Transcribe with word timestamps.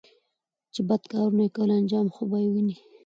چې 0.73 0.81
بد 0.89 1.01
کارونه 1.11 1.41
يې 1.45 1.53
کول 1.55 1.69
انجام 1.79 2.07
خو 2.15 2.21
به 2.29 2.37
یې 2.43 2.47
ویني 2.53 2.75